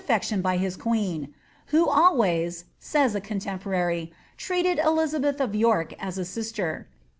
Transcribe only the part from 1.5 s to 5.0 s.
who always,'' says a contemporaiy,' ^ treated